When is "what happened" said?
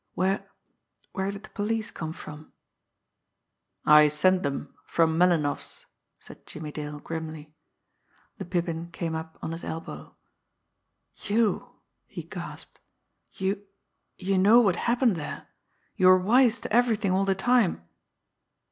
14.59-15.17